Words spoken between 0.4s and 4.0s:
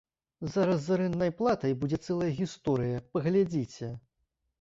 Зараз з арэнднай платай будзе цэлая гісторыя, паглядзіце!